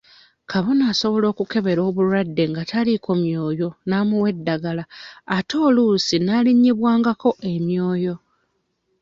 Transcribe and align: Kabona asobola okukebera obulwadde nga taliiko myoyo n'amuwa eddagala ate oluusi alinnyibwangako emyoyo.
Kabona 0.51 0.83
asobola 0.91 1.25
okukebera 1.29 1.81
obulwadde 1.89 2.43
nga 2.51 2.61
taliiko 2.71 3.11
myoyo 3.21 3.69
n'amuwa 3.87 4.27
eddagala 4.33 4.83
ate 5.37 5.55
oluusi 5.67 6.15
alinnyibwangako 6.37 7.29
emyoyo. 7.53 8.15